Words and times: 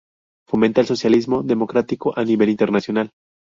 Fomenta 0.49 0.81
el 0.81 0.87
Socialismo 0.87 1.43
Democrático 1.43 2.17
a 2.17 2.25
nivel 2.25 2.49
internacional. 2.49 3.11